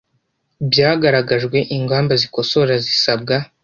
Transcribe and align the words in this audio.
byagaragajwe 0.69 1.57
ingamba 1.75 2.13
zikosora 2.21 2.73
zisabwa 2.85 3.35